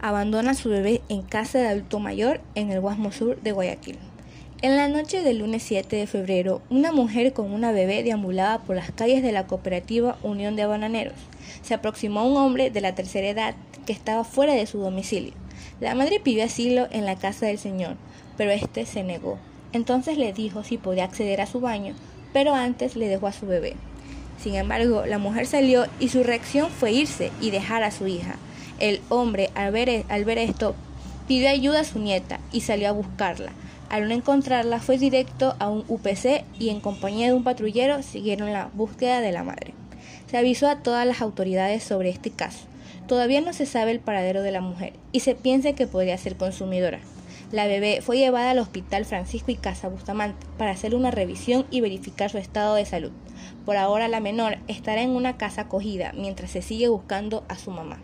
abandona 0.00 0.52
a 0.52 0.54
su 0.54 0.70
bebé 0.70 1.02
en 1.08 1.22
casa 1.22 1.58
de 1.58 1.68
adulto 1.68 2.00
mayor 2.00 2.40
en 2.54 2.70
el 2.70 2.80
Guasmo 2.80 3.12
Sur 3.12 3.40
de 3.42 3.52
Guayaquil. 3.52 3.98
En 4.62 4.76
la 4.76 4.88
noche 4.88 5.22
del 5.22 5.38
lunes 5.38 5.62
7 5.62 5.96
de 5.96 6.06
febrero, 6.06 6.60
una 6.68 6.92
mujer 6.92 7.32
con 7.32 7.52
una 7.52 7.72
bebé 7.72 8.02
deambulaba 8.02 8.58
por 8.62 8.76
las 8.76 8.90
calles 8.90 9.22
de 9.22 9.32
la 9.32 9.46
cooperativa 9.46 10.18
Unión 10.22 10.56
de 10.56 10.66
Bananeros. 10.66 11.14
Se 11.62 11.74
aproximó 11.74 12.20
a 12.20 12.24
un 12.24 12.36
hombre 12.36 12.70
de 12.70 12.80
la 12.80 12.94
tercera 12.94 13.28
edad 13.28 13.54
que 13.86 13.92
estaba 13.92 14.24
fuera 14.24 14.54
de 14.54 14.66
su 14.66 14.78
domicilio. 14.78 15.32
La 15.80 15.94
madre 15.94 16.20
pidió 16.20 16.44
asilo 16.44 16.88
en 16.90 17.06
la 17.06 17.16
casa 17.16 17.46
del 17.46 17.58
señor, 17.58 17.96
pero 18.36 18.50
éste 18.50 18.84
se 18.84 19.02
negó. 19.02 19.38
Entonces 19.72 20.18
le 20.18 20.32
dijo 20.32 20.62
si 20.62 20.76
podía 20.76 21.04
acceder 21.04 21.40
a 21.40 21.46
su 21.46 21.60
baño, 21.60 21.94
pero 22.32 22.54
antes 22.54 22.96
le 22.96 23.08
dejó 23.08 23.28
a 23.28 23.32
su 23.32 23.46
bebé. 23.46 23.76
Sin 24.42 24.54
embargo, 24.54 25.04
la 25.06 25.18
mujer 25.18 25.46
salió 25.46 25.86
y 25.98 26.08
su 26.08 26.22
reacción 26.22 26.70
fue 26.70 26.92
irse 26.92 27.30
y 27.40 27.50
dejar 27.50 27.82
a 27.82 27.90
su 27.90 28.06
hija. 28.06 28.36
El 28.80 29.02
hombre, 29.10 29.50
al 29.54 29.72
ver, 29.72 29.90
e, 29.90 30.04
al 30.08 30.24
ver 30.24 30.38
esto, 30.38 30.74
pidió 31.28 31.50
ayuda 31.50 31.80
a 31.80 31.84
su 31.84 31.98
nieta 31.98 32.40
y 32.50 32.62
salió 32.62 32.88
a 32.88 32.92
buscarla. 32.92 33.52
Al 33.90 34.08
no 34.08 34.14
encontrarla, 34.14 34.80
fue 34.80 34.96
directo 34.96 35.54
a 35.58 35.68
un 35.68 35.84
UPC 35.86 36.44
y 36.58 36.70
en 36.70 36.80
compañía 36.80 37.26
de 37.26 37.34
un 37.34 37.44
patrullero 37.44 38.02
siguieron 38.02 38.52
la 38.52 38.70
búsqueda 38.72 39.20
de 39.20 39.32
la 39.32 39.44
madre. 39.44 39.74
Se 40.30 40.38
avisó 40.38 40.66
a 40.68 40.82
todas 40.82 41.06
las 41.06 41.20
autoridades 41.20 41.82
sobre 41.82 42.08
este 42.08 42.30
caso. 42.30 42.60
Todavía 43.06 43.42
no 43.42 43.52
se 43.52 43.66
sabe 43.66 43.90
el 43.90 44.00
paradero 44.00 44.42
de 44.42 44.52
la 44.52 44.62
mujer 44.62 44.94
y 45.12 45.20
se 45.20 45.34
piensa 45.34 45.74
que 45.74 45.86
podría 45.86 46.16
ser 46.16 46.36
consumidora. 46.36 47.00
La 47.52 47.66
bebé 47.66 48.00
fue 48.00 48.16
llevada 48.16 48.52
al 48.52 48.60
Hospital 48.60 49.04
Francisco 49.04 49.50
y 49.50 49.56
Casa 49.56 49.88
Bustamante 49.88 50.46
para 50.56 50.70
hacer 50.70 50.94
una 50.94 51.10
revisión 51.10 51.66
y 51.70 51.80
verificar 51.80 52.30
su 52.30 52.38
estado 52.38 52.76
de 52.76 52.86
salud. 52.86 53.10
Por 53.66 53.76
ahora 53.76 54.08
la 54.08 54.20
menor 54.20 54.58
estará 54.68 55.02
en 55.02 55.10
una 55.10 55.36
casa 55.36 55.62
acogida 55.62 56.12
mientras 56.16 56.52
se 56.52 56.62
sigue 56.62 56.88
buscando 56.88 57.44
a 57.48 57.58
su 57.58 57.72
mamá. 57.72 57.98